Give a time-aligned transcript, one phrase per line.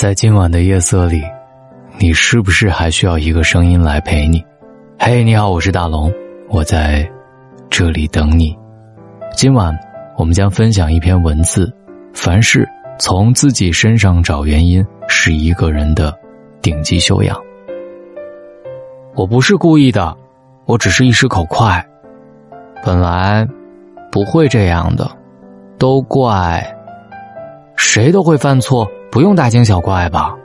[0.00, 1.22] 在今晚的夜色里，
[1.98, 4.42] 你是不是还需要一个声音来陪你？
[4.98, 6.10] 嘿，你好，我是大龙，
[6.48, 7.06] 我在
[7.68, 8.56] 这里等你。
[9.36, 9.78] 今晚
[10.16, 11.70] 我们将分享一篇文字：
[12.14, 12.66] 凡事
[12.98, 16.18] 从自己身上找原因，是一个人的
[16.62, 17.38] 顶级修养。
[19.14, 20.16] 我不是故意的，
[20.64, 21.86] 我只是一时口快，
[22.82, 23.46] 本来
[24.10, 25.10] 不会这样的，
[25.76, 26.66] 都怪
[27.76, 28.90] 谁都会犯错。
[29.10, 30.36] 不用大惊小怪吧。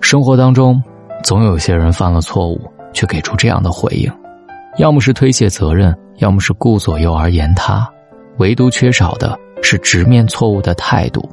[0.00, 0.82] 生活当中，
[1.22, 2.60] 总有些人犯了错误，
[2.92, 4.10] 却给出这样的回应：
[4.78, 7.86] 要么是推卸责任，要么是顾左右而言他，
[8.38, 11.28] 唯独缺少的是直面错误的态度。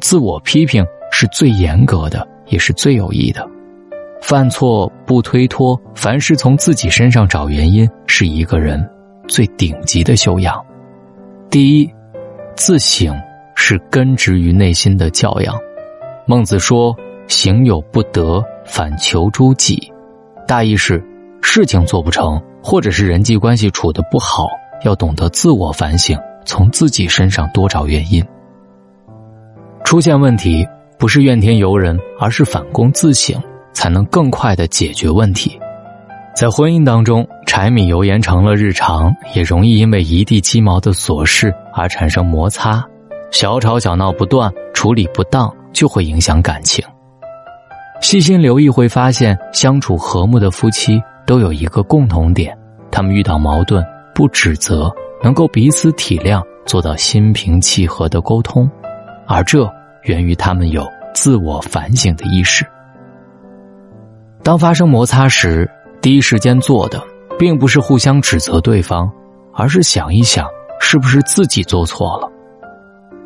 [0.00, 3.44] 自我批评是最严格的，也是最有益的。
[4.20, 8.88] 犯错不推脱，凡事从自己身上找原因，是一个人
[9.26, 10.64] 最顶级的修养。
[11.50, 11.90] 第一，
[12.54, 13.20] 自省
[13.56, 15.56] 是根植于内心的教养。
[16.24, 19.92] 孟子说：“行有不得，反求诸己。”
[20.46, 21.02] 大意是，
[21.40, 24.46] 事情做不成，或者是人际关系处得不好，
[24.84, 28.24] 要懂得自我反省，从自己身上多找原因。
[29.84, 30.66] 出现问题，
[30.98, 33.40] 不是怨天尤人，而是反躬自省，
[33.72, 35.58] 才能更快的解决问题。
[36.34, 42.82] 在婚姻当中，柴米油盐成了日常，也容易因为一地鸡毛的琐事而产生摩擦，
[43.32, 45.52] 小吵小闹不断，处理不当。
[45.72, 46.84] 就会影响感情。
[48.00, 52.56] 细心留意会发现，相处和睦的夫妻都有一个共同点：
[52.90, 53.84] 他们遇到矛盾
[54.14, 58.68] 不指责，能够彼此体谅，做到心平气和的沟通。
[59.26, 59.70] 而这
[60.02, 60.84] 源于他们有
[61.14, 62.66] 自我反省的意识。
[64.42, 65.70] 当发生摩擦时，
[66.00, 67.00] 第一时间做的
[67.38, 69.08] 并不是互相指责对方，
[69.54, 70.44] 而是想一想，
[70.80, 72.28] 是不是自己做错了。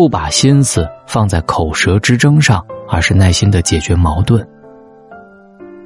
[0.00, 4.42] 不把心思放在口舌之争上，而是耐心的解决矛盾。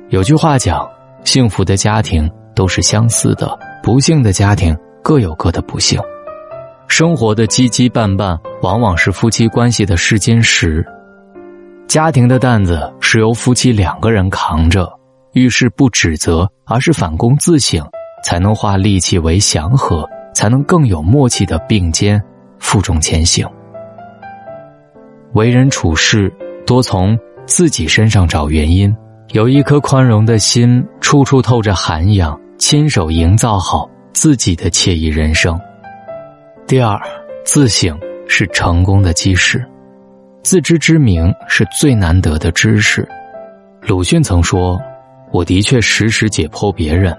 [0.09, 0.89] 有句话讲
[1.27, 4.73] ：“幸福的家庭都是相似的，不幸的家庭
[5.03, 6.01] 各有各的不幸。”
[6.87, 10.87] 生活的羁羁绊绊，往往是夫妻关系的试金石。
[11.89, 14.89] 家庭的担子是由夫妻两个人扛着，
[15.33, 17.85] 遇事不指责，而是反躬自省，
[18.23, 22.23] 才能化戾气为祥和，才能更有默契的并肩
[22.61, 23.45] 负重前行。
[25.35, 26.33] 为人处事，
[26.65, 28.95] 多从自己身上找原因，
[29.33, 35.61] 有一颗宽容的心，处处透着涵养，亲手营造好自己的惬意人生。
[36.69, 36.97] 第二，
[37.45, 39.65] 自省是成功的基石，
[40.45, 43.07] 自知之明是最难得的知识。
[43.83, 44.81] 鲁迅曾说
[45.33, 47.13] ：“我的确时时解剖别人，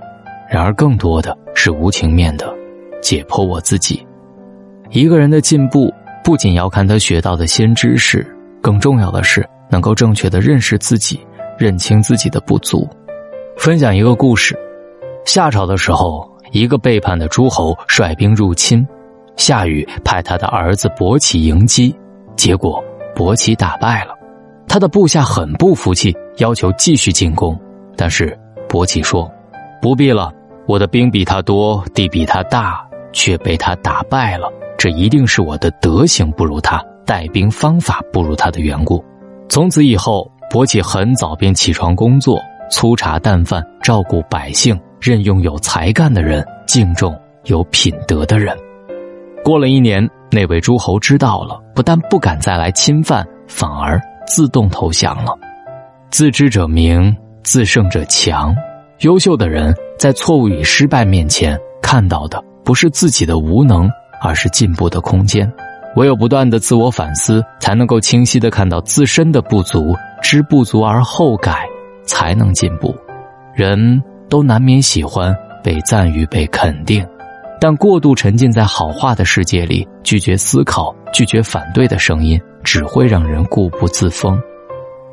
[0.49, 2.49] 然而更多的是无情面的
[3.01, 4.07] 解剖我自己。”
[4.89, 5.93] 一个人的进步。
[6.25, 8.25] 不仅要看他学到的新知识，
[8.59, 11.19] 更重要的是能够正确的认识自己，
[11.55, 12.89] 认清自己的不足。
[13.57, 14.57] 分享一个故事：
[15.23, 18.83] 夏朝的时候，一个背叛的诸侯率兵入侵，
[19.37, 21.95] 夏禹派他的儿子伯启迎击，
[22.35, 22.83] 结果
[23.15, 24.15] 伯启打败了。
[24.67, 27.55] 他的部下很不服气，要求继续进攻，
[27.95, 28.35] 但是
[28.67, 29.31] 伯启说
[29.79, 30.33] ：“不必了，
[30.65, 32.83] 我的兵比他多，地比他大，
[33.13, 34.51] 却被他打败了。”
[34.85, 39.03] 这一定是我的德行不如他，带兵方法不如他的缘故。
[39.49, 48.55] 从此以后，伯起很早便起床工作，粗茶淡饭，照顾百姓，任用有才干的人，敬重有品德的人。
[49.43, 55.35] 过了一年，那位诸侯知道了，不但不敢再来侵犯，反而自动投降了。
[56.11, 58.55] 自知者明，自胜者强。
[58.99, 63.89] 优秀的人在错误与失败面前，看到的不是自己的无能。
[64.25, 65.47] 而是进步的空间，
[65.95, 69.93] 唯有不断的自我反思，才能够清晰的看到自身的不足，
[70.23, 71.63] 知不足而后改，
[72.07, 72.95] 才能进步。
[73.53, 75.31] 人都难免喜欢
[75.63, 77.07] 被赞誉、被肯定，
[77.61, 84.41] 但过度沉浸在好话的世界里，拒绝思考、拒绝反对的声音，只会让人固步自封。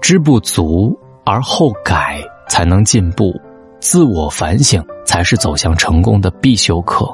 [0.01, 3.33] 知不足而后改，才能进步。
[3.79, 7.07] 自我反省才是走向成功的必修课。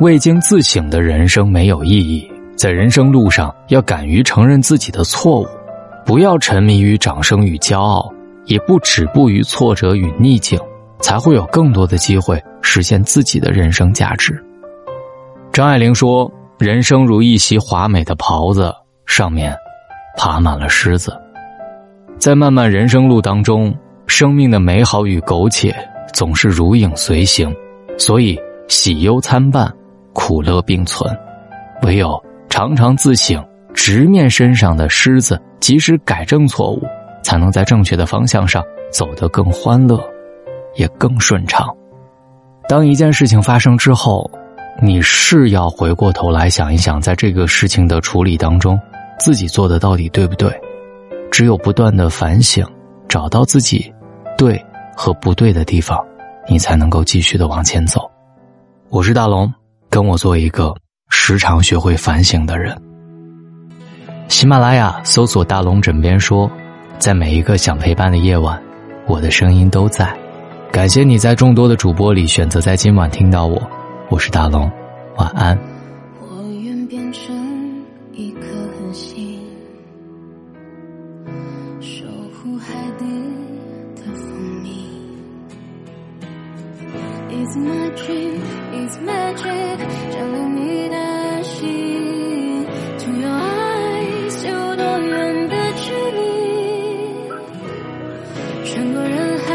[0.00, 2.26] 未经自省的人生没有意义，
[2.56, 5.46] 在人生路上要敢于承认自己的错误，
[6.06, 8.10] 不要沉迷于掌声与骄傲，
[8.46, 10.58] 也不止步于挫折与逆境，
[11.00, 14.42] 才会有更多的机会实现自己的人生价值。
[15.52, 18.72] 张爱玲说：“人生如一袭华美的袍子，
[19.04, 19.54] 上面
[20.16, 21.14] 爬满了虱子。”
[22.16, 23.74] 在漫漫人生路当中，
[24.06, 25.76] 生命的美好与苟且
[26.14, 27.54] 总是如影随形，
[27.98, 29.70] 所以喜忧参半。
[30.12, 31.16] 苦乐并存，
[31.82, 36.82] 唯有常常自省，直面身上的虱子，及时改正错误，
[37.22, 40.02] 才能在正确的方向上走得更欢乐，
[40.76, 41.68] 也更顺畅。
[42.68, 44.30] 当一件事情发生之后，
[44.82, 48.78] 你是要回过头来想一想，在这个事情的处理当中，
[49.18, 50.50] 自己做的到底对不对？
[51.30, 52.66] 只有不断的反省，
[53.08, 53.92] 找到自己
[54.36, 54.60] 对
[54.96, 55.98] 和不对的地方，
[56.48, 58.10] 你才能够继续的往前走。
[58.88, 59.52] 我是大龙，
[59.90, 60.74] 跟我做一个
[61.10, 62.74] 时常学会反省的人。
[64.28, 66.48] 喜马拉雅搜索“大龙枕边说”，
[66.98, 68.62] 在每一个想陪伴的夜晚，
[69.06, 70.16] 我的声音都在。
[70.70, 73.60] 感谢你在众多的主播里选择在今晚听到我。
[74.08, 74.70] 我是大龙，
[75.16, 75.58] 晚安。
[87.42, 88.42] It's my dream,
[88.74, 89.78] it's magic，
[90.12, 92.66] 照亮你的心。
[92.98, 96.20] To your eyes，有多远的距离？
[98.66, 99.48] 穿过人海，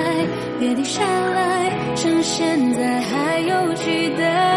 [0.60, 4.55] 别停下来，趁现在还有期待。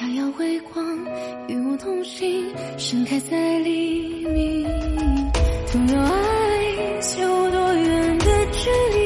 [0.00, 0.84] 遥遥微光，
[1.48, 2.46] 与我同行，
[2.78, 4.66] 盛开在黎明。
[5.66, 6.10] 总有爱，
[7.20, 8.98] 有多远的距离？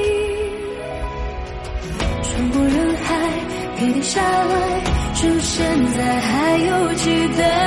[2.23, 3.31] 穿过人海，
[3.77, 4.83] 别停下来，
[5.15, 7.66] 趁现在还有期待。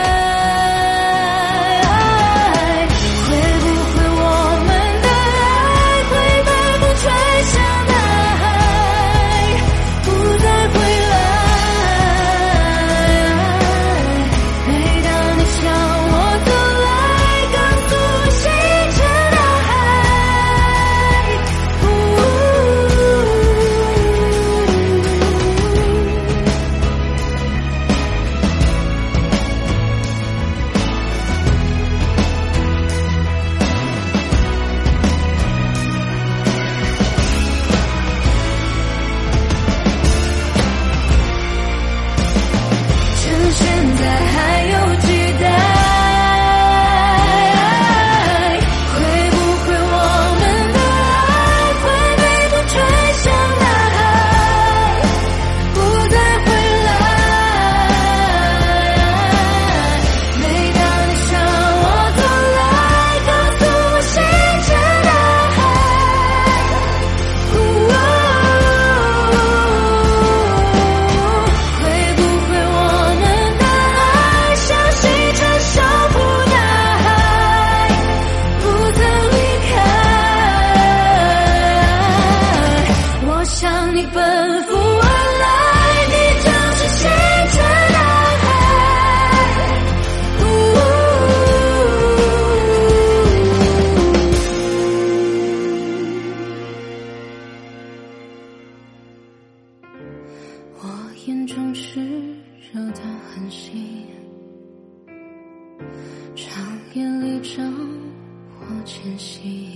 [102.71, 104.05] 热的恒星，
[106.35, 107.63] 长夜里照
[108.59, 109.68] 我前行。